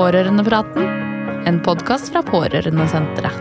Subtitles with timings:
[0.00, 0.86] Pårørendepraten,
[1.44, 3.34] en podkast fra Pårørendesenteret.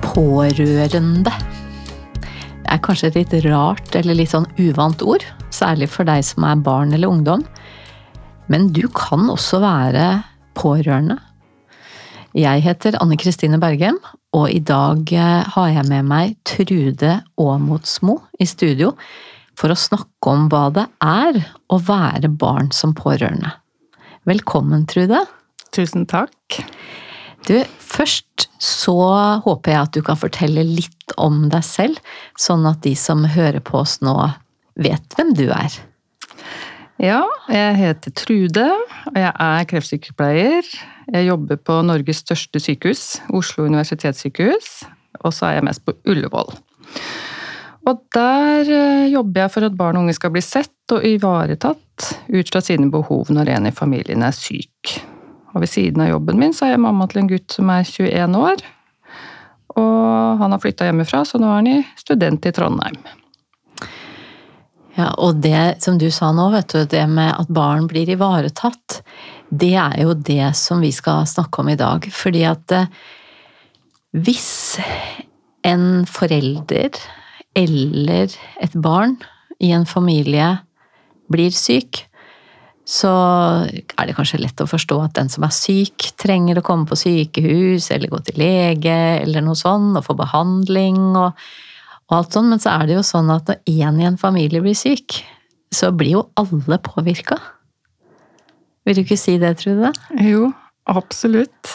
[0.00, 1.28] Pårørende.
[1.28, 6.48] Det er kanskje et litt rart eller litt sånn uvant ord, særlig for deg som
[6.48, 7.44] er barn eller ungdom.
[8.48, 10.08] Men du kan også være
[10.56, 11.20] pårørende.
[12.32, 14.00] Jeg heter Anne Kristine Bergem,
[14.34, 18.92] og i dag eh, har jeg med meg Trude Aamodsmo i studio
[19.58, 21.38] for å snakke om hva det er
[21.70, 23.52] å være barn som pårørende.
[24.26, 25.20] Velkommen, Trude.
[25.74, 26.58] Tusen takk.
[27.46, 28.96] Du, først så
[29.44, 32.00] håper jeg at du kan fortelle litt om deg selv,
[32.40, 34.16] sånn at de som hører på oss nå,
[34.80, 35.76] vet hvem du er.
[37.02, 38.66] Ja, jeg heter Trude,
[39.10, 40.68] og jeg er kreftsykepleier.
[41.10, 44.68] Jeg jobber på Norges største sykehus, Oslo universitetssykehus,
[45.20, 46.54] og så er jeg mest på Ullevål.
[47.84, 52.06] Og der eh, jobber jeg for at barn og unge skal bli sett og ivaretatt
[52.30, 54.94] ut fra sine behov når en i familien er syk.
[55.52, 57.84] Og ved siden av jobben min så er jeg mamma til en gutt som er
[57.90, 58.64] 21 år.
[59.74, 63.02] Og han har flytta hjemmefra, så nå er han student i Trondheim.
[64.94, 69.00] Ja, og det som du sa nå, vet du, det med at barn blir ivaretatt,
[69.50, 72.06] det er jo det som vi skal snakke om i dag.
[72.14, 72.90] Fordi at eh,
[74.14, 74.78] hvis
[75.66, 76.94] en forelder
[77.58, 79.16] eller et barn
[79.62, 80.52] i en familie
[81.32, 82.04] blir syk,
[82.84, 83.10] så
[83.64, 86.98] er det kanskje lett å forstå at den som er syk, trenger å komme på
[87.00, 91.32] sykehus eller gå til lege eller noe sånt og få behandling og,
[92.14, 94.62] og alt sånn, men så er det jo sånn at når én i en familie
[94.62, 95.18] blir syk,
[95.74, 97.40] så blir jo alle påvirka.
[98.86, 99.90] Vil du ikke si det, Trude?
[100.22, 100.52] Jo,
[100.86, 101.74] absolutt.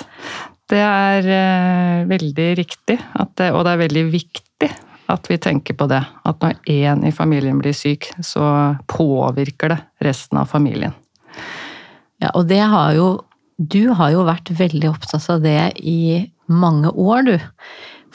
[0.69, 2.99] Det er eh, veldig riktig,
[3.35, 4.69] det, og det er veldig viktig
[5.09, 6.01] at vi tenker på det.
[6.29, 10.93] At når én i familien blir syk, så påvirker det resten av familien.
[12.21, 13.09] Ja, og det har jo
[13.59, 17.33] Du har jo vært veldig opptatt av det i mange år, du.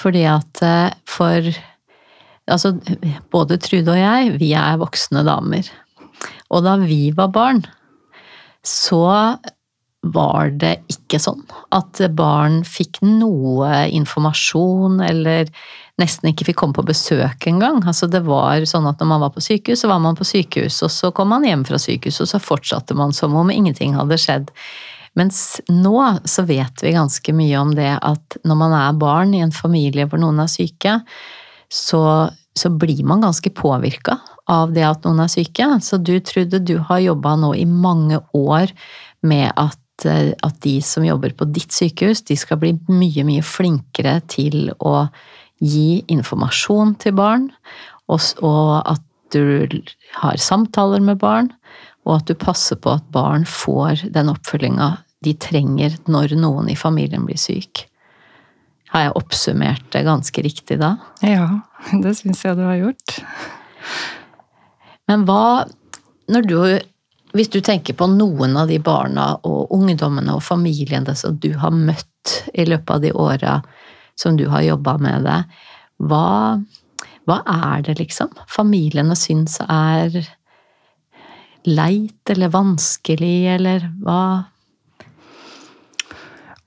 [0.00, 1.44] Fordi at eh, for
[2.50, 2.74] Altså,
[3.32, 5.68] både Trude og jeg, vi er voksne damer.
[6.52, 7.62] Og da vi var barn,
[8.64, 9.36] så
[10.04, 11.40] var det ikke sånn
[11.72, 15.48] at barn fikk noe informasjon eller
[16.00, 17.80] nesten ikke fikk komme på besøk engang.
[17.86, 20.82] Altså det var sånn at når man var på sykehus, så var man på sykehus,
[20.84, 24.18] og så kom man hjem fra sykehus, og så fortsatte man som om ingenting hadde
[24.20, 24.50] skjedd.
[25.14, 29.44] Mens nå så vet vi ganske mye om det at når man er barn i
[29.44, 30.98] en familie hvor noen er syke,
[31.72, 34.18] så, så blir man ganske påvirka
[34.50, 35.68] av det at noen er syke.
[35.80, 38.74] Så du trodde du har jobba nå i mange år
[39.24, 44.16] med at at de som jobber på ditt sykehus, de skal bli mye, mye flinkere
[44.26, 45.06] til å
[45.62, 47.48] gi informasjon til barn,
[48.10, 49.02] og at
[49.34, 49.70] du
[50.18, 51.50] har samtaler med barn,
[52.04, 56.76] og at du passer på at barn får den oppfølginga de trenger når noen i
[56.76, 57.86] familien blir syk.
[58.94, 60.94] Har jeg oppsummert det ganske riktig da?
[61.24, 61.48] Ja,
[62.04, 63.16] det syns jeg du har gjort.
[65.10, 65.66] Men hva
[66.32, 66.58] Når du
[67.34, 71.74] Hvis du tenker på noen av de barna og ungdommene og familiene som du har
[71.74, 73.56] møtt i løpet av de åra
[74.14, 75.40] som du har jobba med det.
[75.98, 76.62] Hva,
[77.26, 80.14] hva er det, liksom, familiene syns er
[81.66, 84.20] leit eller vanskelig, eller hva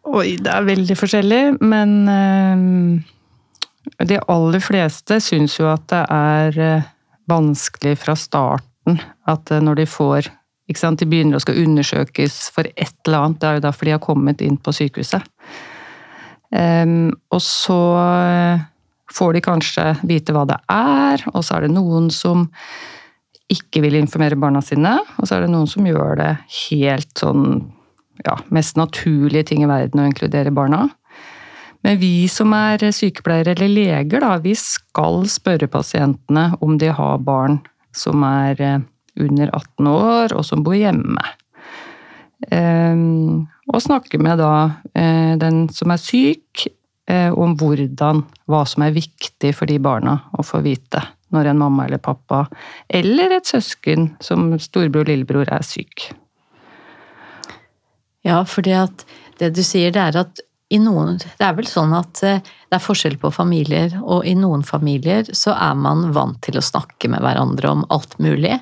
[0.07, 6.59] Oi, det er veldig forskjellig, men øh, de aller fleste syns jo at det er
[6.63, 6.85] øh,
[7.27, 9.01] vanskelig fra starten.
[9.27, 10.29] At øh, når de får
[10.67, 13.87] ikke sant, De begynner å skal undersøkes for et eller annet, det er jo derfor
[13.87, 15.23] de har kommet inn på sykehuset.
[16.51, 18.65] Um, og så eh,
[19.11, 22.49] får de kanskje vite hva det er, og så er det noen som
[23.51, 26.33] ikke vil informere barna sine, og så er det noen som gjør det
[26.67, 27.61] helt sånn
[28.25, 30.87] ja, mest naturlige ting i verden å inkludere barna.
[31.85, 37.19] Men vi som er sykepleiere eller leger, da, vi skal spørre pasientene om de har
[37.23, 37.59] barn
[37.95, 38.79] som er eh,
[39.17, 41.21] under 18 år, og som bor hjemme.
[42.53, 44.51] Um, og snakke med da
[44.93, 46.67] eh, den som er syk,
[47.09, 51.01] eh, om hvordan, hva som er viktig for de barna å få vite
[51.33, 52.45] når en mamma eller pappa,
[52.87, 56.11] eller et søsken som storebror og lillebror er syk.
[58.27, 59.05] Ja, fordi at
[59.39, 62.75] det du sier, det er at i noen Det er vel sånn at eh, det
[62.75, 67.07] er forskjell på familier, og i noen familier så er man vant til å snakke
[67.07, 68.57] med hverandre om alt mulig.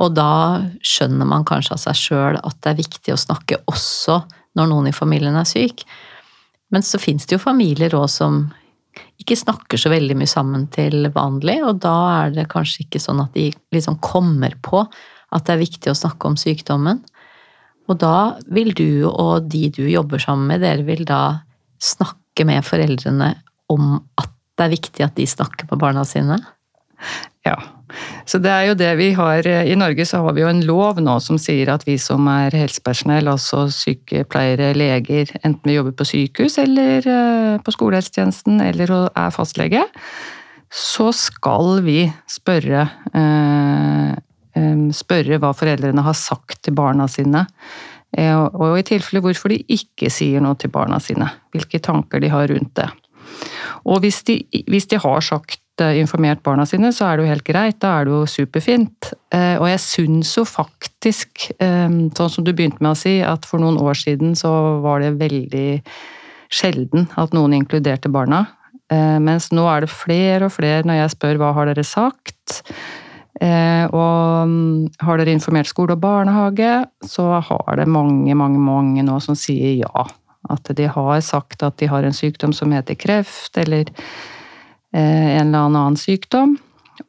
[0.00, 4.22] Og da skjønner man kanskje av seg sjøl at det er viktig å snakke også
[4.56, 5.84] når noen i familien er syk.
[6.72, 8.46] Men så fins det jo familier òg som
[9.20, 13.22] ikke snakker så veldig mye sammen til vanlig, og da er det kanskje ikke sånn
[13.22, 14.80] at de liksom kommer på
[15.34, 17.02] at det er viktig å snakke om sykdommen.
[17.88, 21.44] Og da vil du og de du jobber sammen med, dere vil da
[21.82, 23.34] snakke med foreldrene
[23.72, 26.38] om at det er viktig at de snakker med barna sine?
[27.44, 27.56] Ja.
[28.26, 30.98] Så det er jo det vi har I Norge så har vi jo en lov
[31.04, 36.08] nå som sier at vi som er helsepersonell, altså sykepleiere, leger, enten vi jobber på
[36.08, 39.84] sykehus eller eh, på skolehelsetjenesten eller er fastlege,
[40.74, 44.14] så skal vi spørre eh,
[44.94, 47.44] spørre hva foreldrene har sagt til barna sine.
[48.14, 51.28] Eh, og i tilfelle hvorfor de ikke sier noe til barna sine.
[51.54, 52.88] Hvilke tanker de har rundt det.
[53.90, 54.38] Og hvis de,
[54.70, 57.80] hvis de har sagt eh, informert barna sine, så er det jo helt greit.
[57.82, 59.12] Da er det jo superfint.
[59.34, 63.62] Eh, og jeg syns jo faktisk, sånn som du begynte med å si, at for
[63.62, 64.52] noen år siden så
[64.84, 65.80] var det veldig
[66.54, 68.44] sjelden at noen inkluderte barna.
[68.94, 72.60] Mens nå er det flere og flere når jeg spør hva har dere sagt,
[73.34, 79.18] og mm, har dere informert skole og barnehage, så har det mange, mange, mange nå
[79.22, 80.04] som sier ja.
[80.52, 83.88] At de har sagt at de har en sykdom som heter kreft, eller
[84.92, 86.58] eh, en eller annen sykdom.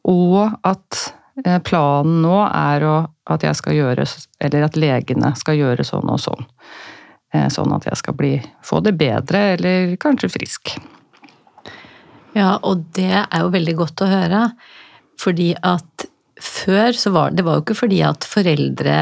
[0.08, 1.02] Og at
[1.44, 2.88] eh, planen nå er
[3.26, 4.06] at jeg skal gjøre,
[4.40, 6.48] eller at legene skal gjøre sånn og sånn.
[7.52, 10.70] Sånn at jeg skal bli, få det bedre, eller kanskje frisk.
[12.36, 14.42] Ja, og det er jo veldig godt å høre.
[15.20, 16.06] Fordi at
[16.42, 18.98] før så var det var jo ikke fordi at foreldre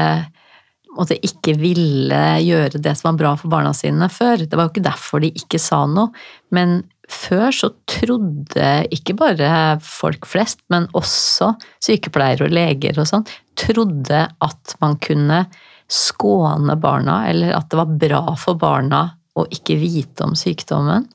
[0.95, 4.45] måtte ikke ville gjøre det som var bra for barna sine før.
[4.45, 6.13] Det var jo ikke derfor de ikke sa noe.
[6.55, 6.79] Men
[7.11, 9.49] før så trodde ikke bare
[9.83, 11.51] folk flest, men også
[11.83, 13.27] sykepleiere og leger og sånn,
[13.59, 15.43] trodde at man kunne
[15.91, 19.03] skåne barna, eller at det var bra for barna
[19.35, 21.05] å ikke vite om sykdommen.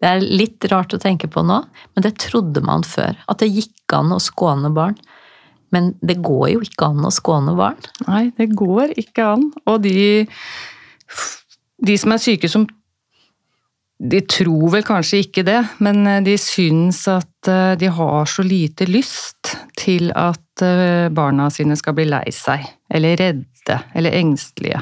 [0.00, 1.60] Det er litt rart å tenke på nå,
[1.94, 3.18] men det trodde man før.
[3.28, 4.96] At det gikk an å skåne barn.
[5.74, 7.78] Men det går jo ikke an å skåne barn.
[8.08, 9.48] Nei, det går ikke an.
[9.70, 10.26] Og de,
[11.86, 12.68] de som er syke som
[14.00, 18.40] De tror vel kanskje ikke det, men eh, de syns at eh, de har så
[18.40, 24.80] lite lyst til at eh, barna sine skal bli lei seg, eller redde, eller engstelige.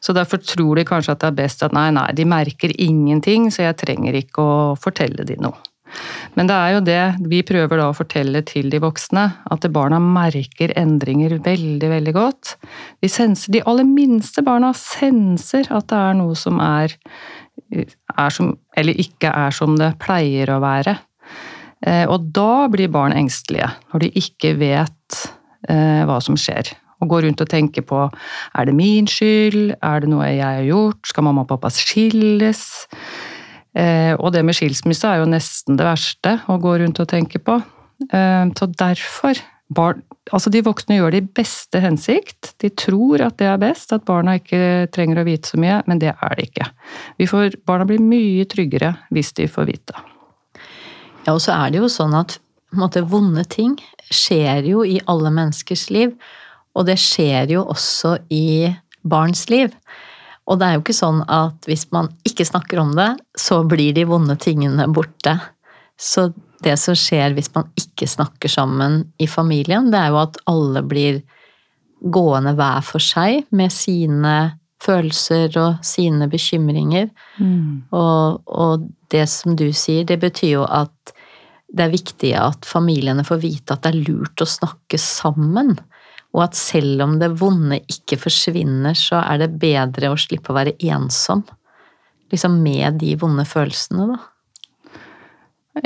[0.00, 3.50] Så derfor tror de kanskje at det er best at nei, nei, de merker ingenting,
[3.52, 5.67] så jeg trenger ikke å fortelle dem noe.
[6.36, 10.00] Men det er jo det vi prøver da å fortelle til de voksne, at barna
[10.02, 12.54] merker endringer veldig, veldig godt.
[13.02, 16.94] De, senser, de aller minste barna senser at det er noe som er,
[17.74, 20.98] er som, eller ikke er som det pleier å være.
[21.86, 25.24] Eh, og da blir barn engstelige, når de ikke vet
[25.70, 26.74] eh, hva som skjer.
[26.98, 30.66] Og går rundt og tenker på er det min skyld, er det noe jeg har
[30.66, 32.64] gjort, skal mamma og pappa skilles?
[33.76, 37.40] Eh, og det med skilsmisse er jo nesten det verste å gå rundt og tenke
[37.42, 37.58] på.
[38.08, 42.50] Eh, så derfor barn, Altså, de voksne gjør det i beste hensikt.
[42.60, 46.02] De tror at det er best, at barna ikke trenger å vite så mye, men
[46.02, 46.66] det er det ikke.
[47.30, 50.02] Får, barna blir mye tryggere hvis de får vite.
[51.24, 52.36] Ja, og så er det jo sånn at
[52.76, 53.78] måte, vonde ting
[54.12, 56.12] skjer jo i alle menneskers liv.
[56.76, 58.68] Og det skjer jo også i
[59.08, 59.72] barns liv.
[60.48, 63.92] Og det er jo ikke sånn at hvis man ikke snakker om det, så blir
[63.96, 65.36] de vonde tingene borte.
[66.00, 66.30] Så
[66.64, 70.82] det som skjer hvis man ikke snakker sammen i familien, det er jo at alle
[70.86, 71.20] blir
[72.00, 74.34] gående hver for seg med sine
[74.82, 77.08] følelser og sine bekymringer.
[77.38, 77.90] Mm.
[77.90, 81.14] Og, og, det som du sier, det betyr jo at
[81.72, 85.78] det er viktig at familiene får vite at det er lurt å snakke sammen.
[86.36, 90.58] Og at selv om det vonde ikke forsvinner, så er det bedre å slippe å
[90.58, 91.44] være ensom.
[92.32, 94.18] Liksom med de vonde følelsene, da.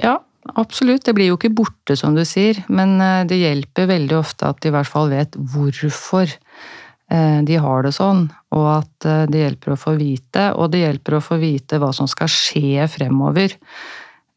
[0.00, 0.16] Ja,
[0.58, 1.04] absolutt.
[1.06, 2.58] Det blir jo ikke borte, som du sier.
[2.72, 7.58] Men eh, det hjelper veldig ofte at de i hvert fall vet hvorfor eh, de
[7.62, 8.26] har det sånn.
[8.56, 11.92] Og at eh, det hjelper å få vite, og det hjelper å få vite hva
[11.94, 13.58] som skal skje fremover.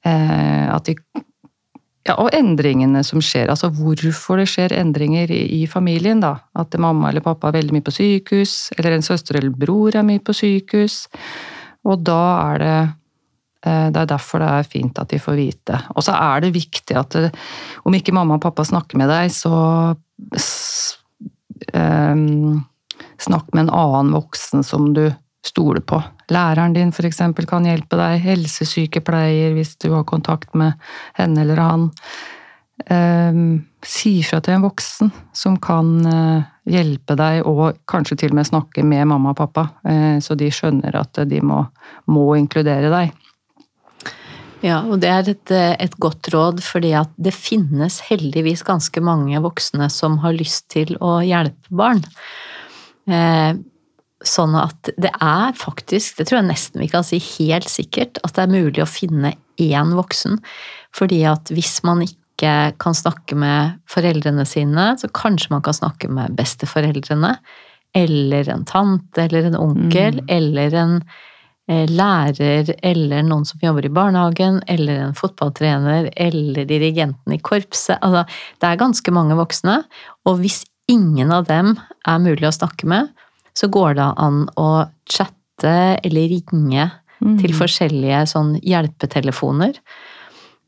[0.06, 0.94] At de
[2.06, 3.50] ja, og endringene som skjer.
[3.50, 6.22] Altså hvorfor det skjer endringer i, familien.
[6.22, 6.36] da.
[6.54, 10.06] At mamma eller pappa er veldig mye på sykehus, eller en søster eller bror er
[10.06, 11.06] mye på sykehus.
[11.86, 12.22] Og da
[12.52, 12.78] er det
[13.66, 15.82] eh, det er derfor det er fint at de får vite.
[15.96, 17.34] Og så er det viktig at det,
[17.86, 19.56] om ikke mamma og pappa snakker med deg, så
[21.74, 22.62] um,
[23.18, 25.08] snakk med en annen voksen som du
[25.46, 26.02] stole på.
[26.34, 27.22] Læreren din f.eks.
[27.48, 30.74] kan hjelpe deg, helsesykepleier hvis du har kontakt med
[31.18, 31.92] henne eller han.
[32.92, 38.42] Um, si fra til en voksen som kan uh, hjelpe deg, og kanskje til og
[38.42, 41.62] med snakke med mamma og pappa, uh, så de skjønner at de må,
[42.12, 43.14] må inkludere deg.
[44.66, 49.38] Ja, og det er et, et, godt råd, fordi at det finnes heldigvis ganske mange
[49.44, 52.02] voksne som har lyst til å hjelpe barn.
[53.06, 53.52] Eh,
[54.30, 58.36] sånn at det er faktisk, det tror jeg nesten vi kan si helt sikkert, at
[58.38, 60.40] det er mulig å finne én voksen.
[60.96, 66.10] Fordi at hvis man ikke kan snakke med foreldrene sine, så kanskje man kan snakke
[66.12, 67.38] med besteforeldrene.
[67.96, 70.28] Eller en tante eller en onkel mm.
[70.36, 71.00] eller en
[71.66, 77.98] Eh, lærer eller noen som jobber i barnehagen, eller en fotballtrener eller dirigenten i korpset.
[78.06, 78.22] Altså,
[78.62, 79.80] det er ganske mange voksne,
[80.30, 81.74] og hvis ingen av dem
[82.06, 83.10] er mulig å snakke med,
[83.56, 84.70] så går det an å
[85.10, 86.90] chatte eller ringe
[87.22, 87.38] mm.
[87.42, 89.80] til forskjellige sånn hjelpetelefoner.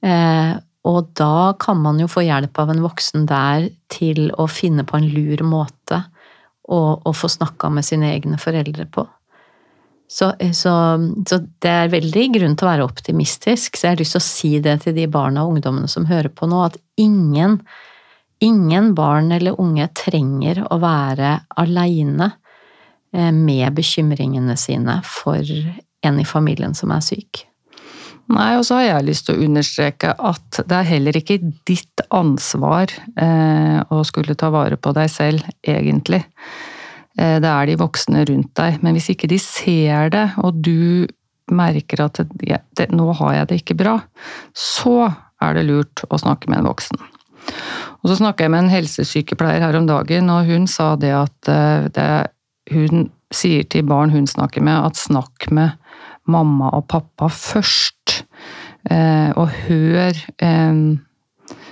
[0.06, 0.54] Eh,
[0.88, 5.00] og da kan man jo få hjelp av en voksen der til å finne på
[5.00, 6.06] en lur måte
[6.68, 9.06] å få snakka med sine egne foreldre på.
[10.08, 10.74] Så, så,
[11.28, 14.28] så, det er veldig grunn til å være optimistisk, så jeg har lyst til å
[14.28, 17.58] si det til de barna og ungdommene som hører på nå, at ingen,
[18.44, 22.38] ingen barn eller unge trenger å være aleine eh,
[23.16, 25.40] med bekymringene sine for
[26.06, 27.48] en i familien som er syk.
[28.28, 31.38] Nei, og så har jeg lyst til å understreke at det er heller ikke
[31.68, 36.26] ditt ansvar eh, å skulle ta vare på deg selv, egentlig.
[37.16, 38.82] Eh, det er de voksne rundt deg.
[38.84, 41.08] Men hvis ikke de ser det, og du
[41.56, 43.96] merker at det, det, nå har jeg det ikke bra,
[44.52, 45.08] så
[45.40, 47.00] er det lurt å snakke med en voksen.
[48.02, 51.52] Og så snakka jeg med en helsesykepleier her om dagen, og hun sa det at
[51.54, 52.10] eh, det,
[52.72, 55.76] hun sier til barn hun snakker med, at snakk med
[56.28, 58.24] mamma og pappa først.
[58.90, 60.16] Eh, og hør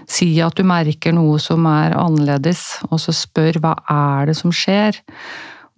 [0.05, 4.53] Si at du merker noe som er annerledes, og så spør hva er det som
[4.53, 4.99] skjer.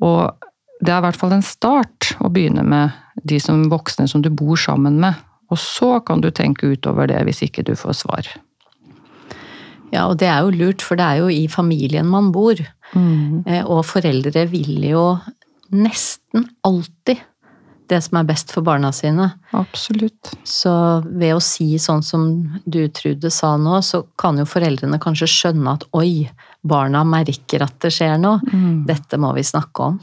[0.03, 0.35] Og
[0.83, 2.91] det er i hvert fall en start å begynne med
[3.27, 5.15] de som voksne som du bor sammen med.
[5.47, 8.27] Og så kan du tenke utover det hvis ikke du får svar.
[9.93, 12.59] Ja, og det er jo lurt, for det er jo i familien man bor.
[12.93, 13.43] Mm.
[13.45, 15.07] Eh, og foreldre vil jo
[15.73, 17.23] nesten alltid
[17.87, 19.29] det som er best for barna sine.
[19.55, 20.33] Absolutt.
[20.43, 20.71] Så
[21.07, 22.25] ved å si sånn som
[22.65, 26.27] du Trude sa nå, så kan jo foreldrene kanskje skjønne at oi,
[26.67, 28.41] barna merker at det skjer noe.
[28.51, 28.83] Mm.
[28.89, 29.99] Dette må vi snakke om.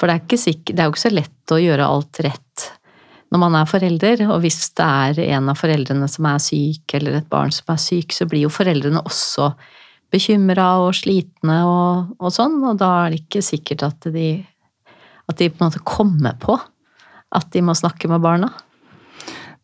[0.00, 2.70] For det er, sikkert, det er jo ikke så lett å gjøre alt rett
[3.34, 7.16] når man er forelder, og hvis det er en av foreldrene som er syk, eller
[7.18, 9.48] et barn som er syk, så blir jo foreldrene også
[10.14, 14.36] bekymra og slitne og, og, sånn, og da er det ikke sikkert at de,
[15.28, 16.56] at de på en måte kommer på
[17.34, 18.52] at de må snakke med barna?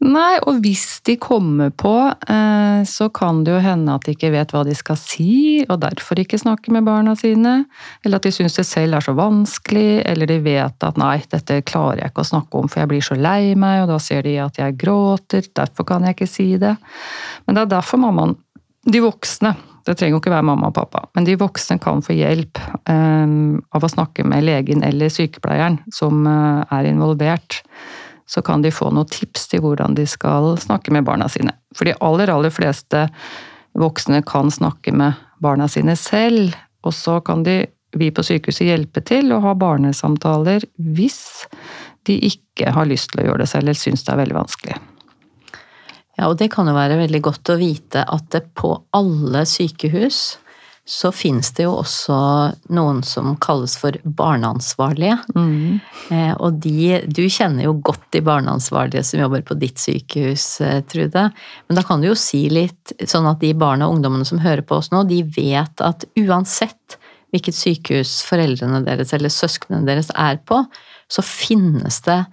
[0.00, 4.30] Nei, og hvis de kommer på, eh, så kan det jo hende at de ikke
[4.32, 7.66] vet hva de skal si, og derfor ikke snakker med barna sine.
[8.00, 11.60] Eller at de syns det selv er så vanskelig, eller de vet at nei, dette
[11.68, 14.24] klarer jeg ikke å snakke om, for jeg blir så lei meg, og da ser
[14.24, 16.78] de at jeg gråter, derfor kan jeg ikke si det.
[17.44, 18.38] Men det er derfor mammaen,
[18.88, 19.52] de voksne,
[19.90, 23.58] det trenger jo ikke være mamma og pappa, men de voksne kan få hjelp um,
[23.74, 27.60] av å snakke med legen eller sykepleieren som uh, er involvert.
[28.30, 31.56] Så kan de få noen tips til hvordan de skal snakke med barna sine.
[31.74, 33.08] For de aller, aller fleste
[33.78, 36.54] voksne kan snakke med barna sine selv,
[36.86, 37.64] og så kan de,
[37.98, 41.48] vi på sykehuset hjelpe til å ha barnesamtaler hvis
[42.06, 44.78] de ikke har lyst til å gjøre det selv eller syns det er veldig vanskelig.
[46.20, 50.36] Ja, og det kan jo være veldig godt å vite at det på alle sykehus
[50.90, 52.16] så finnes det jo også
[52.74, 55.16] noen som kalles for barneansvarlige.
[55.36, 55.78] Mm.
[56.10, 60.80] Eh, og de Du kjenner jo godt de barneansvarlige som jobber på ditt sykehus, eh,
[60.90, 61.28] Trude.
[61.68, 64.66] Men da kan du jo si litt, sånn at de barna og ungdommene som hører
[64.66, 66.98] på oss nå, de vet at uansett
[67.30, 70.64] hvilket sykehus foreldrene deres eller søsknene deres er på,
[71.06, 72.24] så finnes det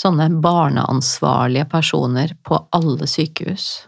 [0.00, 3.86] sånne barneansvarlige personer på alle sykehus?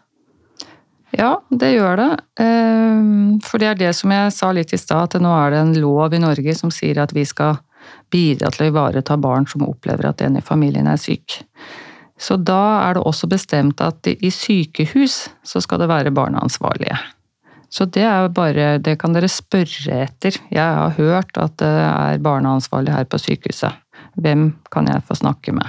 [1.17, 2.11] Ja, det gjør det.
[2.41, 5.63] Ehm, for det er det som jeg sa litt i stad, at nå er det
[5.63, 7.57] en lov i Norge som sier at vi skal
[8.13, 11.41] bidra til å ivareta barn som opplever at en i familien er syk.
[12.19, 16.99] Så da er det også bestemt at i sykehus så skal det være barneansvarlige.
[17.71, 20.33] Så det er bare Det kan dere spørre etter.
[20.51, 23.73] Jeg har hørt at det er barneansvarlig her på sykehuset.
[24.17, 25.69] Hvem kan jeg få snakke med?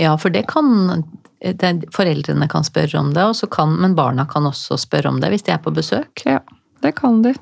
[0.00, 1.04] Ja, for det kan
[1.44, 5.44] det, Foreldrene kan spørre om det, kan, men barna kan også spørre om det hvis
[5.44, 6.24] de er på besøk.
[6.24, 6.40] Ja,
[6.80, 7.34] det kan de.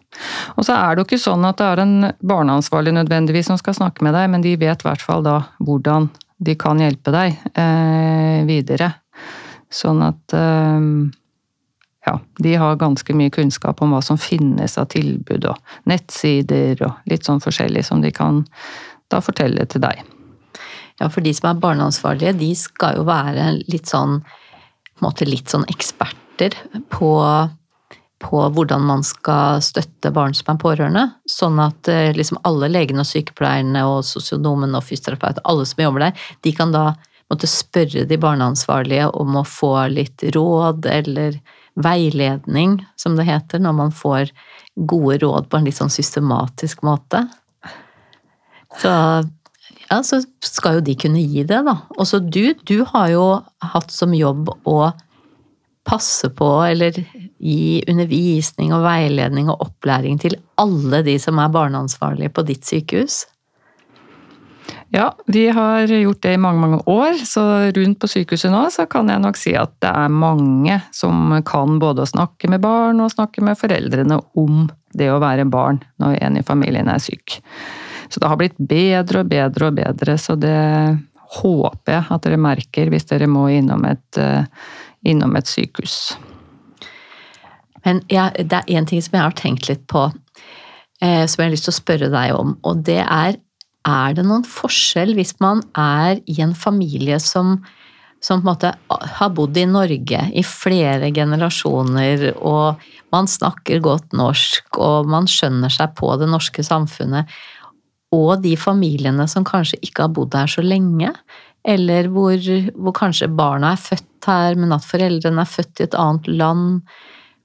[0.57, 3.79] Og så er det jo ikke sånn at det er en barneansvarlig nødvendigvis som skal
[3.79, 6.11] snakke med deg, men de vet i hvert fall da hvordan
[6.43, 8.91] de kan hjelpe deg eh, videre.
[9.73, 10.87] Sånn at eh,
[12.07, 17.07] ja, de har ganske mye kunnskap om hva som finnes av tilbud og nettsider og
[17.11, 18.43] litt sånn forskjellig som de kan
[19.13, 20.03] da fortelle til deg.
[21.01, 25.27] Ja, for de som er barneansvarlige, de skal jo være litt sånn på en måte
[25.27, 26.55] litt sånn eksperter
[26.93, 27.13] på,
[28.23, 31.07] på hvordan man skal støtte barn som er pårørende.
[31.27, 36.07] Sånn at eh, liksom alle legene og sykepleierne og sosionomen og fysioterapeut, alle som jobber
[36.07, 36.93] der, de kan da
[37.33, 41.41] måtte spørre de barneansvarlige om å få litt råd eller
[41.83, 44.33] veiledning, som det heter, når man får
[44.77, 47.25] gode råd på en litt sånn systematisk måte.
[48.81, 48.93] Så
[49.91, 51.77] ja, så skal jo de kunne gi det, da.
[52.01, 53.27] Også du, du har jo
[53.73, 54.79] hatt som jobb å
[55.83, 56.95] passe på eller
[57.43, 63.25] gi undervisning og veiledning og opplæring til alle de som er barneansvarlige på ditt sykehus.
[64.93, 68.85] Ja, vi har gjort det i mange, mange år, så rundt på sykehuset nå så
[68.91, 73.01] kan jeg nok si at det er mange som kan både å snakke med barn
[73.01, 77.41] og snakke med foreldrene om det å være barn når en i familien er syk.
[78.13, 80.59] Så det har blitt bedre og bedre og bedre, så det
[81.39, 84.45] håper jeg at dere merker hvis dere må innom et, eh,
[85.09, 86.19] innom et sykehus.
[87.87, 90.11] Men ja, det er én ting som jeg har tenkt litt på,
[91.01, 92.59] eh, som jeg har lyst til å spørre deg om.
[92.69, 93.41] Og det er
[93.89, 97.57] er det noen forskjell hvis man er i en familie som,
[98.23, 98.73] som på en måte
[99.19, 102.83] har bodd i Norge i flere generasjoner, og
[103.15, 107.27] man snakker godt norsk, og man skjønner seg på det norske samfunnet,
[108.13, 111.13] og de familiene som kanskje ikke har bodd her så lenge,
[111.69, 112.37] eller hvor,
[112.75, 116.81] hvor, kanskje barna er født her, men at foreldrene er født i et annet land.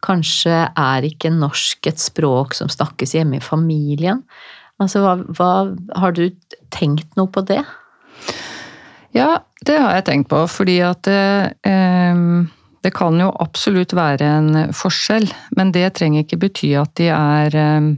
[0.05, 4.23] Kanskje er ikke norsk et språk som snakkes hjemme i familien.
[4.81, 5.51] Altså, hva, hva,
[5.97, 6.27] har du
[6.73, 7.63] tenkt noe på det?
[9.15, 12.25] Ja, det har jeg tenkt på, fordi at det, eh,
[12.85, 15.25] det kan jo absolutt være en forskjell,
[15.57, 17.89] men det trenger ikke bety at de er eh,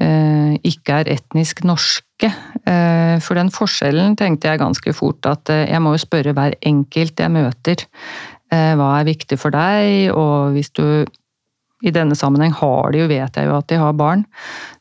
[0.00, 2.30] ikke er etnisk norske.
[2.64, 6.56] Eh, for den forskjellen tenkte jeg ganske fort at eh, jeg må jo spørre hver
[6.60, 7.88] enkelt jeg møter.
[8.52, 11.06] Hva er viktig for deg, og hvis du
[11.80, 14.26] i denne sammenheng har de jo, vet jeg jo at de har barn,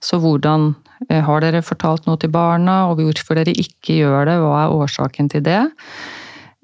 [0.03, 0.73] så hvordan
[1.07, 5.31] har dere fortalt noe til barna, og hvorfor dere ikke gjør det, hva er årsaken
[5.31, 5.61] til det?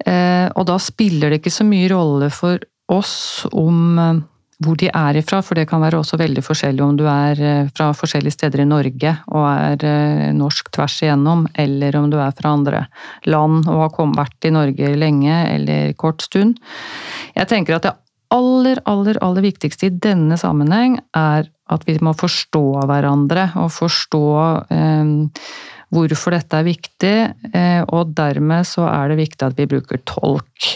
[0.04, 2.60] Og da spiller det ikke så mye rolle for
[2.92, 3.96] oss om
[4.64, 7.68] hvor de er ifra, for det kan være også veldig forskjellig om du er eh,
[7.74, 12.34] fra forskjellige steder i Norge og er eh, norsk tvers igjennom, eller om du er
[12.34, 12.82] fra andre
[13.30, 16.58] land og har vært i Norge lenge eller kort stund.
[17.38, 17.94] Jeg tenker at det
[18.34, 24.26] aller, aller, aller viktigste i denne sammenheng er at vi må forstå hverandre og forstå
[24.74, 25.14] eh,
[25.94, 27.16] hvorfor dette er viktig,
[27.54, 30.68] eh, og dermed så er det viktig at vi bruker tolk.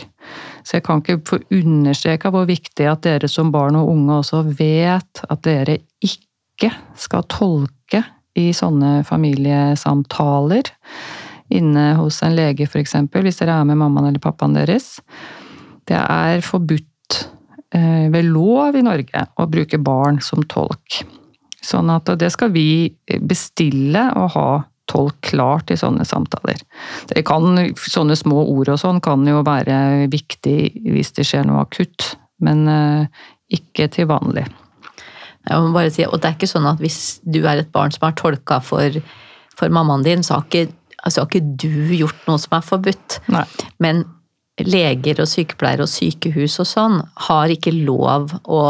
[0.63, 4.43] Så jeg kan ikke få understreka hvor viktig at dere som barn og unge også
[4.59, 8.03] vet at dere ikke skal tolke
[8.39, 10.71] i sånne familiesamtaler
[11.53, 14.97] inne hos en lege f.eks., hvis dere er med mammaen eller pappaen deres.
[15.89, 17.19] Det er forbudt
[17.75, 21.03] eh, ved lov i Norge å bruke barn som tolk.
[21.63, 24.49] Sånn at det skal vi bestille og ha
[24.91, 26.61] tolk klart i sånne samtaler.
[27.11, 30.59] Det kan, sånne små ord og sånn kan jo være viktig
[30.93, 34.47] hvis det skjer noe akutt, men uh, ikke til vanlig.
[35.49, 37.95] Jeg må bare si, og det er ikke sånn at hvis du er et barn
[37.95, 38.99] som har tolka for,
[39.59, 43.19] for mammaen din, så har ikke, altså har ikke du gjort noe som er forbudt.
[43.35, 43.47] Nei.
[43.83, 44.05] Men
[44.63, 48.63] leger og sykepleiere og sykehus og sånn har ikke lov å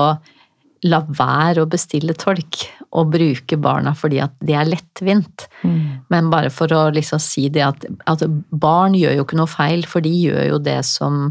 [0.89, 5.47] la være å bestille tolk og bruke barna fordi at det er lettvint.
[5.65, 6.05] Mm.
[6.13, 9.87] Men bare for å liksom si det at, at, barn gjør jo ikke noe feil,
[9.89, 11.31] for de gjør jo det som,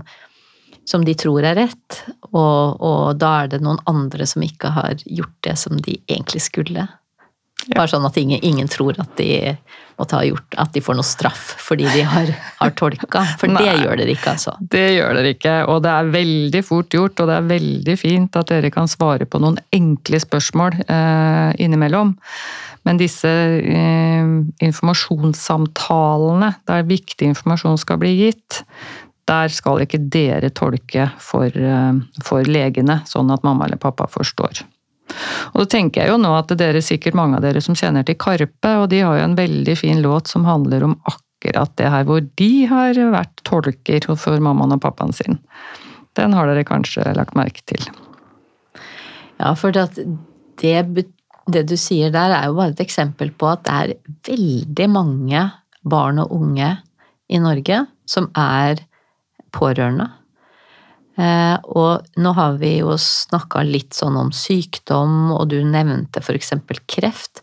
[0.90, 2.02] som de tror er rett.
[2.32, 6.44] Og, og, da er det noen andre som ikke har gjort det som de egentlig
[6.48, 6.88] skulle.
[7.68, 7.76] Ja.
[7.78, 9.54] Bare sånn at ingen, ingen, tror at de
[10.00, 13.22] måtte ha gjort At de får noe straff fordi de har, har tolka.
[13.38, 14.56] For det gjør dere ikke, altså.
[14.74, 17.22] Det gjør dere ikke, og det er veldig fort gjort.
[17.22, 22.16] Og det er veldig fint at dere kan svare på noen enkle spørsmål eh, innimellom.
[22.88, 24.34] Men disse eh,
[24.66, 28.64] informasjonssamtalene, der viktig informasjon skal bli gitt,
[29.30, 31.94] der skal ikke dere tolke for, eh,
[32.26, 34.66] for legene, sånn at mamma eller pappa forstår.
[35.52, 38.18] Og da tenker jeg jo nå at dere sikkert mange av dere som kjenner til
[38.22, 42.06] Karpe, og de har jo en veldig fin låt som handler om akkurat det her,
[42.08, 45.40] hvor de har vært tolker for mammaen og pappaen sin.
[46.20, 47.84] Den har dere kanskje lagt merke til.
[49.42, 50.06] Ja, for det,
[50.62, 53.94] det du sier der, er jo bare et eksempel på at det er
[54.32, 55.46] veldig mange
[55.82, 56.76] barn og unge
[57.32, 58.84] i Norge som er
[59.56, 60.12] pårørende.
[61.22, 66.54] Eh, og nå har vi jo snakka litt sånn om sykdom, og du nevnte f.eks.
[66.90, 67.42] kreft.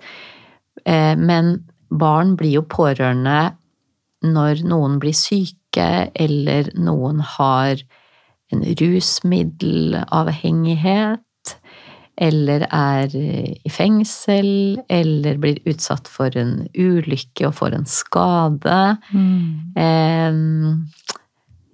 [0.85, 3.51] Eh, men barn blir jo pårørende
[4.27, 7.77] når noen blir syke, eller noen har
[8.51, 11.23] en rusmiddelavhengighet,
[12.19, 18.99] eller er i fengsel, eller blir utsatt for en ulykke og får en skade.
[19.15, 19.71] Mm.
[19.79, 20.35] Eh,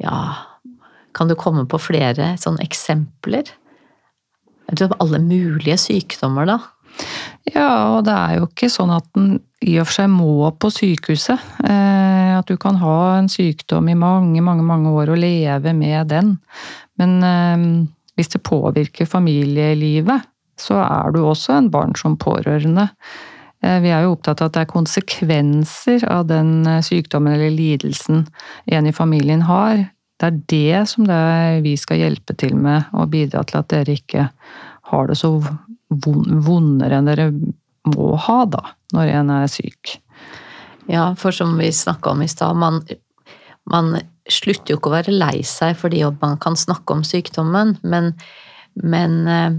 [0.04, 0.53] ja
[1.14, 3.50] Kan du komme på flere sånne eksempler?
[4.74, 6.58] Alle mulige sykdommer, da.
[7.52, 10.70] Ja, og det er jo ikke sånn at den i og for seg må på
[10.72, 11.40] sykehuset.
[11.64, 16.10] Eh, at du kan ha en sykdom i mange, mange, mange år og leve med
[16.12, 16.34] den.
[17.00, 17.66] Men eh,
[18.18, 20.26] hvis det påvirker familielivet,
[20.60, 22.88] så er du også en barn som pårørende.
[23.64, 28.26] Eh, vi er jo opptatt av at det er konsekvenser av den sykdommen eller lidelsen
[28.72, 29.86] en i familien har.
[30.20, 33.70] Det er det som det er vi skal hjelpe til med, og bidra til at
[33.72, 34.28] dere ikke
[34.90, 35.32] har det så
[35.90, 37.28] vondere enn dere
[37.94, 38.62] må ha, da,
[38.94, 39.98] når en er syk.
[40.90, 42.82] Ja, for som vi snakka om i stad, man,
[43.70, 48.14] man, slutter jo ikke å være lei seg fordi man kan snakke om sykdommen, men,
[48.80, 49.58] men eh,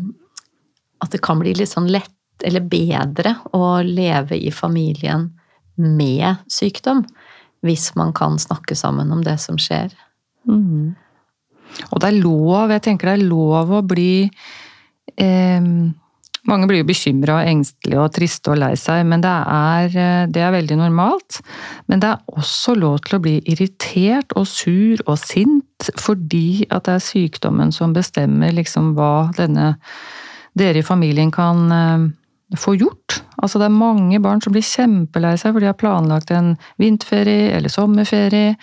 [1.06, 2.12] at det kan bli litt sånn lett,
[2.46, 5.30] eller bedre, å leve i familien
[5.78, 7.04] med sykdom.
[7.66, 9.94] Hvis man kan snakke sammen om det som skjer.
[10.46, 10.96] Mm.
[11.92, 14.26] Og det er lov, jeg tenker det er lov å bli
[15.20, 15.70] eh,
[16.46, 20.26] Mange blir jo bekymra og engstelige og triste og lei seg, men det er, eh,
[20.30, 21.40] det er, veldig normalt.
[21.90, 26.86] Men det er også lov til å bli irritert og sur og sint fordi at
[26.86, 29.74] det er sykdommen som bestemmer liksom hva denne
[30.56, 31.66] dere i familien kan
[32.52, 33.22] eh, få gjort.
[33.42, 37.52] Altså det er mange barn som blir kjempelei seg fordi de har planlagt en vinterferie
[37.56, 38.56] eller sommerferie,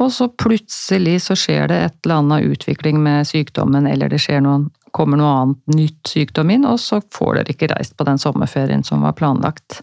[0.00, 4.70] og så plutselig så skjer det et eller annet utvikling med sykdommen, eller det noen,
[4.94, 8.84] kommer noe annet nytt sykdom inn, og så får dere ikke reist på den sommerferien
[8.86, 9.80] som var planlagt.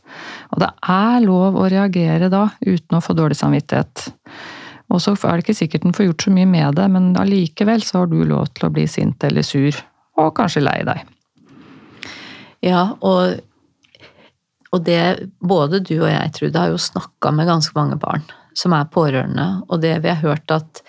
[0.55, 4.07] Og det er lov å reagere da, uten å få dårlig samvittighet.
[4.91, 7.83] Og så er det ikke sikkert den får gjort så mye med det, men allikevel
[7.83, 9.83] så har du lov til å bli sint eller sur,
[10.19, 11.03] og kanskje lei deg.
[12.62, 13.41] Ja, og,
[14.71, 18.26] og det både du og jeg, Trude, har jo snakka med ganske mange barn
[18.58, 20.82] som er pårørende, og det vi har hørt at,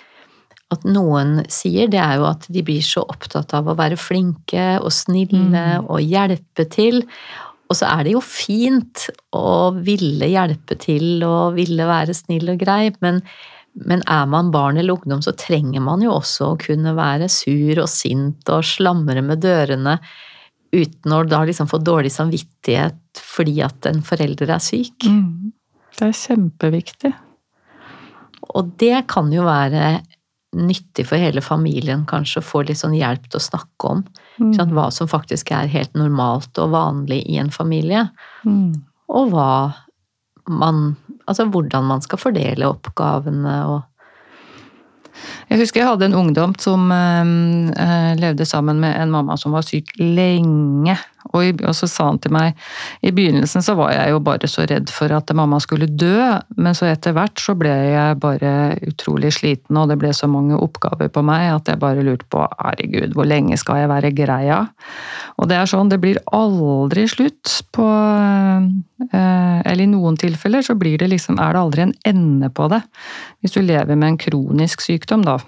[0.75, 4.67] at noen sier, det er jo at de blir så opptatt av å være flinke
[4.81, 5.47] og snille
[5.79, 5.87] mm.
[5.87, 7.05] og hjelpe til.
[7.71, 12.61] Og så er det jo fint å ville hjelpe til og ville være snill og
[12.61, 13.23] grei, men,
[13.87, 17.85] men er man barn eller ungdom, så trenger man jo også å kunne være sur
[17.85, 19.97] og sint og slamre med dørene
[20.73, 25.05] uten å da liksom få dårlig samvittighet fordi at en forelder er syk.
[25.05, 25.53] Mm.
[25.99, 27.13] Det er kjempeviktig.
[28.57, 30.01] Og det kan jo være
[30.53, 34.03] nyttig for hele familien kanskje å få litt sånn hjelp til å snakke om.
[34.41, 34.73] Mm.
[34.75, 38.07] Hva som faktisk er helt normalt og vanlig i en familie.
[38.45, 38.75] Mm.
[39.13, 39.55] Og hva
[40.51, 40.97] man
[41.31, 43.85] Altså hvordan man skal fordele oppgavene og
[45.53, 49.67] jeg husker jeg hadde en ungdom som øh, levde sammen med en mamma som var
[49.67, 50.97] syk lenge.
[51.31, 52.57] Og, og, så sa han til meg
[53.07, 56.17] I begynnelsen så var jeg jo bare så redd for at mamma skulle dø,
[56.59, 58.53] men så etter hvert så ble jeg bare
[58.89, 62.43] utrolig sliten, og det ble så mange oppgaver på meg at jeg bare lurte på
[62.59, 64.65] herregud, hvor lenge skal jeg være greia?
[65.39, 68.67] Og det er sånn, det blir aldri slutt på øh,
[69.13, 72.83] Eller i noen tilfeller så blir det liksom, er det aldri en ende på det.
[73.41, 75.39] Hvis du lever med en kronisk sykdom, da.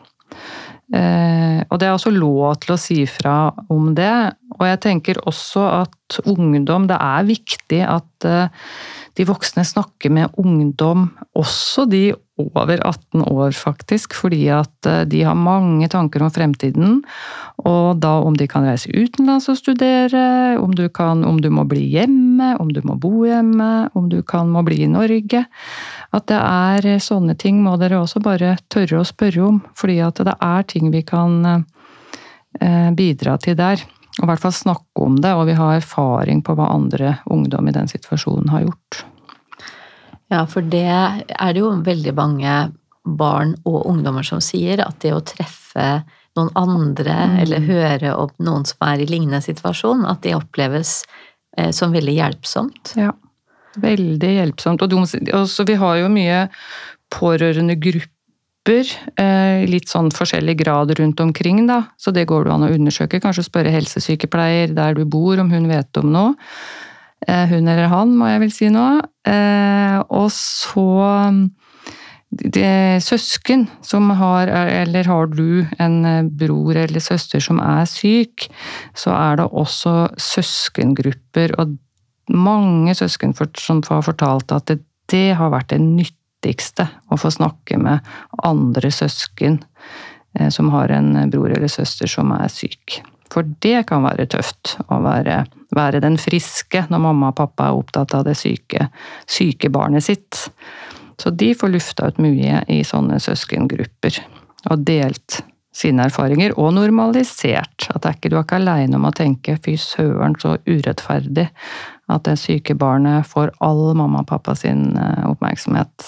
[0.95, 4.15] Eh, og det er også lov til å si fra om det.
[4.59, 8.69] Og jeg tenker også at ungdom Det er viktig at eh,
[9.15, 15.23] de voksne snakker med ungdom, også de over 18 år, faktisk, fordi at eh, de
[15.27, 17.01] har mange tanker om fremtiden.
[17.63, 21.65] Og da om de kan reise utenlands og studere, om du, kan, om du må
[21.71, 25.45] bli hjemme, om du må bo hjemme, om du kan må bli i Norge.
[26.15, 30.01] At det er eh, sånne ting må dere også bare tørre å spørre om, fordi
[30.05, 31.65] at det er ting vi kan
[32.95, 33.81] bidra til der.
[34.21, 37.69] Og i hvert fall snakke om det, og vi har erfaring på hva andre ungdom
[37.69, 39.01] i den situasjonen har gjort.
[40.33, 42.55] Ja, for det er det jo veldig mange
[43.05, 46.05] barn og ungdommer som sier, at det å treffe
[46.39, 47.37] noen andre, mm.
[47.45, 51.03] eller høre om noen som er i lignende situasjon, at det oppleves
[51.59, 52.95] eh, som veldig hjelpsomt.
[52.99, 53.13] Ja,
[53.83, 54.83] veldig hjelpsomt.
[54.83, 56.47] Og også, vi har jo mye
[57.15, 57.77] pårørende
[58.65, 58.89] grupper
[59.21, 61.85] eh, litt sånn forskjellig grad rundt omkring, da.
[61.99, 63.21] Så det går det an å undersøke.
[63.21, 66.35] Kanskje spørre helsesykepleier der du bor, om hun vet om noe.
[67.27, 69.03] Eh, hun eller han, må jeg vel si nå.
[69.27, 71.49] Eh, og så
[72.31, 78.49] det, søsken som har, eller har du en bror eller søster som er syk,
[78.97, 81.77] så er det også søskengrupper, og
[82.33, 84.81] mange søsken som har fortalt at det,
[85.13, 86.89] det har vært en nyttig viktigste.
[87.11, 88.05] Å få snakke med
[88.45, 89.63] andre søsken
[90.39, 93.01] eh, som har en bror eller søster som er syk.
[93.33, 97.81] For det kan være tøft å være, være den friske når mamma og pappa er
[97.81, 98.91] opptatt av det syke,
[99.27, 100.45] syke barnet sitt.
[101.19, 104.21] Så de får lufta ut mye i sånne søskengrupper.
[104.71, 105.41] Og delt
[105.75, 107.89] sine erfaringer, og normalisert.
[107.91, 111.49] At er ikke, du er ikke aleine om å tenke 'fy søren, så urettferdig'
[112.09, 116.05] at det syke barnet får all mamma og pappa sin eh, oppmerksomhet.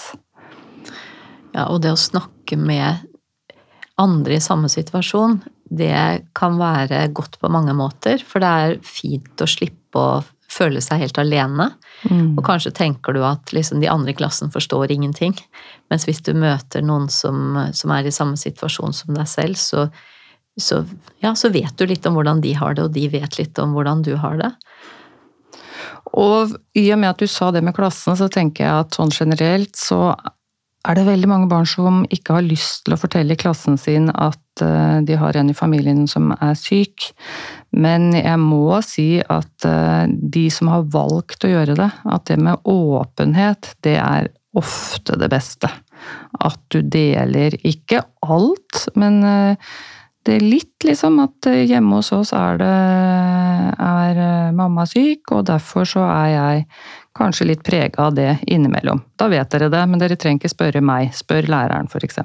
[1.57, 3.07] Ja, og det å snakke med
[3.97, 5.39] andre i samme situasjon,
[5.73, 8.21] det kan være godt på mange måter.
[8.21, 10.19] For det er fint å slippe å
[10.51, 11.71] føle seg helt alene.
[12.07, 12.37] Mm.
[12.37, 15.35] Og kanskje tenker du at liksom de andre i klassen forstår ingenting.
[15.91, 19.87] Mens hvis du møter noen som, som er i samme situasjon som deg selv, så,
[20.61, 20.83] så,
[21.25, 23.75] ja, så vet du litt om hvordan de har det, og de vet litt om
[23.75, 24.53] hvordan du har det.
[26.17, 29.11] Og i og med at du sa det med klassen, så tenker jeg at sånn
[29.13, 30.13] generelt så
[30.85, 34.11] er det veldig mange barn som ikke har lyst til å fortelle i klassen sin
[34.13, 37.09] at eh, de har en i familien som er syk.
[37.75, 42.39] Men jeg må si at eh, de som har valgt å gjøre det, at det
[42.39, 45.69] med åpenhet, det er ofte det beste.
[46.39, 49.75] At du deler ikke alt, men eh,
[50.27, 52.71] det litt liksom at hjemme hos oss er det
[53.87, 54.21] er
[54.55, 56.65] mamma syk, og derfor så er jeg
[57.17, 59.01] kanskje litt prega av det innimellom.
[59.17, 61.13] Da vet dere det, men dere trenger ikke spørre meg.
[61.17, 62.19] Spør læreren, f.eks.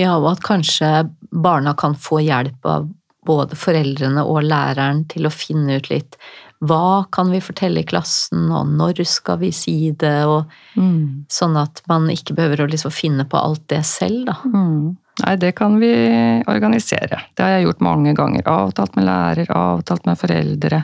[0.00, 0.90] Ja, og at kanskje
[1.32, 2.88] barna kan få hjelp av
[3.26, 6.18] både foreldrene og læreren til å finne ut litt
[6.64, 10.46] hva kan vi fortelle i klassen, og når skal vi si det, og
[10.80, 11.26] mm.
[11.28, 14.38] sånn at man ikke behøver å liksom finne på alt det selv, da.
[14.48, 14.94] Mm.
[15.24, 15.92] Nei, det kan vi
[16.46, 17.22] organisere.
[17.34, 18.44] Det har jeg gjort mange ganger.
[18.52, 20.82] Avtalt med lærer, avtalt med foreldre.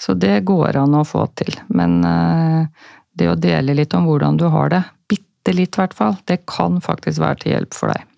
[0.00, 1.54] Så det går an å få til.
[1.72, 5.96] Men eh, det å dele litt om hvordan du har det, bitte litt i hvert
[5.96, 8.10] fall, det kan faktisk være til hjelp for deg.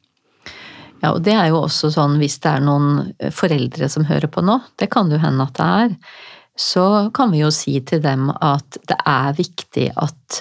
[1.04, 4.42] Ja, og det er jo også sånn hvis det er noen foreldre som hører på
[4.42, 5.94] nå, det kan jo hende at det er,
[6.56, 10.40] så kan vi jo si til dem at det er viktig at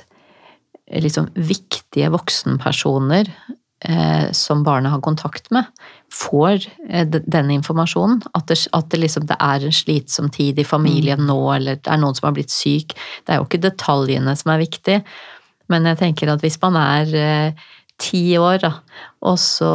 [1.03, 3.27] liksom viktige voksenpersoner
[4.33, 5.67] som barnet har kontakt med,
[6.13, 8.21] får eh, den informasjonen.
[8.33, 11.29] At, det, at det, liksom, det, er en slitsom tid i familien mm.
[11.29, 12.95] nå, eller det er noen som har blitt syk.
[13.25, 14.99] Det er jo ikke detaljene som er viktig,
[15.73, 17.65] men jeg tenker at hvis man er eh,
[18.01, 18.71] ti år, da,
[19.25, 19.71] og så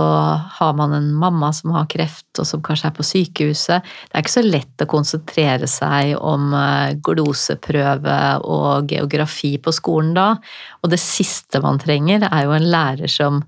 [0.58, 4.22] har man en mamma som har kreft, og som kanskje er på sykehuset Det er
[4.22, 10.34] ikke så lett å konsentrere seg om eh, gloseprøve og geografi på skolen da.
[10.84, 13.42] Og det siste man trenger, er jo en lærer som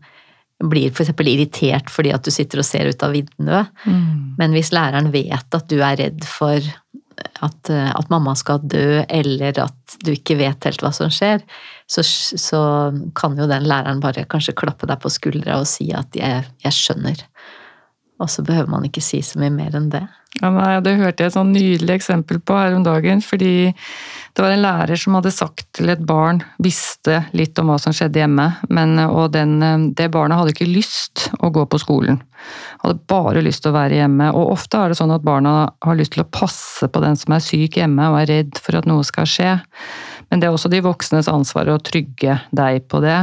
[0.71, 1.13] blir f.eks.
[1.27, 3.73] irritert fordi at du sitter og ser ut av vinduet.
[3.85, 4.37] Mm.
[4.39, 6.61] Men hvis læreren vet at du er redd for
[7.43, 11.43] at, at, mamma skal dø, eller at du ikke vet helt hva som skjer,
[11.91, 12.63] så, så
[13.19, 16.79] kan jo den læreren bare kanskje klappe deg på skuldra og si at jeg, jeg
[16.79, 17.27] skjønner'.
[18.23, 20.05] Og så behøver man ikke si så mye mer enn det.
[20.41, 23.21] Ja, nei, Det hørte jeg et sånn nydelig eksempel på her om dagen.
[23.21, 23.75] fordi
[24.33, 27.93] det var en lærer som hadde sagt til et barn, visste litt om hva som
[27.93, 32.23] skjedde hjemme, men, og den, det barnet hadde ikke lyst å gå på skolen.
[32.81, 34.31] Hadde bare lyst til å være hjemme.
[34.33, 37.37] Og ofte er det sånn at barna har lyst til å passe på den som
[37.37, 39.53] er syk hjemme og er redd for at noe skal skje.
[40.33, 43.19] Men det er også de voksnes ansvar å trygge deg på det.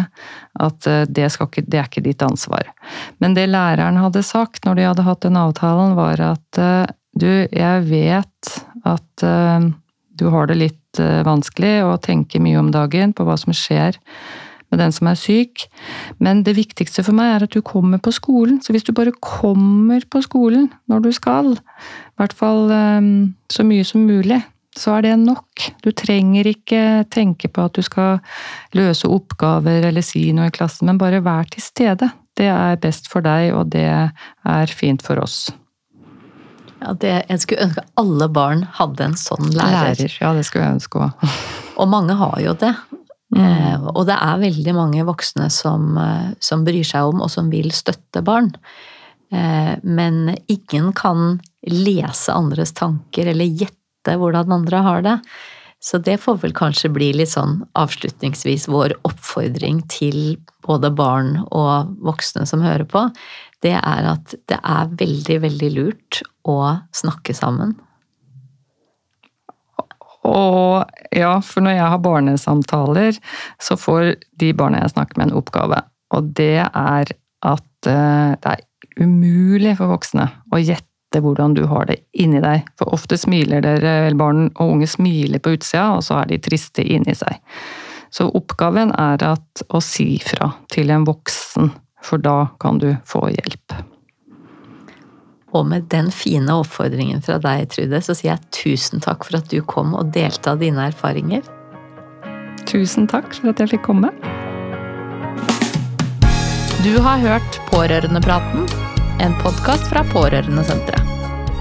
[0.62, 2.70] At eh, det, ikke, det, er ikke ditt ansvar.
[3.18, 6.86] Men det læreren hadde sagt når de hadde hatt den avtalen, var at eh,
[7.18, 8.52] du, jeg vet
[8.88, 9.66] at uh,
[10.16, 13.98] du har det litt vanskelig og tenker mye om dagen på hva som skjer
[14.70, 15.66] med den som er syk,
[16.22, 18.62] men det viktigste for meg er at du kommer på skolen.
[18.64, 22.72] Så hvis du bare kommer på skolen når du skal, i hvert fall
[23.52, 24.40] så mye som mulig,
[24.78, 25.70] så er det nok.
[25.84, 28.20] Du trenger ikke tenke på at du skal
[28.78, 32.12] løse oppgaver eller si noe i klassen, men bare vær til stede.
[32.38, 35.48] Det er best for deg, og det er fint for oss.
[36.80, 39.98] Ja, det, jeg skulle ønske alle barn hadde en sånn lærer.
[40.00, 41.26] lærer ja, det skulle jeg ønske òg.
[41.82, 42.72] og mange har jo det.
[43.36, 43.42] Mm.
[43.42, 47.52] Eh, og det er veldig mange voksne som, eh, som, bryr seg om og som
[47.52, 48.54] vil støtte barn.
[49.30, 55.20] Eh, men ingen kan lese andres tanker eller gjette vite hvordan andre har det.
[55.82, 61.94] Så det får vel kanskje bli litt sånn avslutningsvis vår oppfordring til både barn og
[62.04, 63.10] voksne som hører på.
[63.64, 67.78] Det er at det er veldig, veldig lurt å snakke sammen.
[70.28, 70.84] Og
[71.16, 73.16] ja, for når jeg har barnesamtaler,
[73.64, 75.80] så får de barna jeg snakker med, en oppgave.
[76.12, 77.16] Og det er
[77.48, 78.66] at eh, det er
[79.00, 82.68] umulig for voksne å gjette vite hvordan du har det inni deg.
[82.78, 86.40] For ofte smiler dere, vel barn og unge smiler på utsida, og så er de
[86.40, 87.40] triste inni seg.
[88.12, 93.30] Så oppgaven er at, å si fra til en voksen, for da kan du få
[93.30, 93.74] hjelp.
[95.54, 99.50] Og med den fine oppfordringen fra deg, Trude, så sier jeg tusen takk for at
[99.50, 101.42] du kom og delte av dine erfaringer.
[102.70, 104.14] Tusen takk for at jeg fikk komme.
[106.86, 108.70] Du har hørt Pårørendepraten,
[109.20, 111.02] en podkast fra Pårørendesenteret.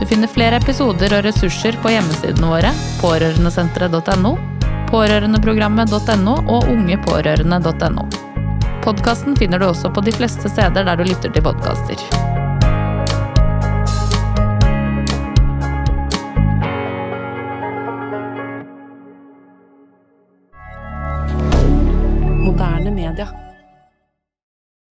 [0.00, 2.70] Du finner flere episoder og ressurser på hjemmesidene våre
[3.02, 4.32] pårørendesenteret.no,
[4.92, 8.08] pårørendeprogrammet.no og ungepårørende.no.
[8.86, 12.37] Podkasten finner du også på de fleste steder der du lytter til podkaster.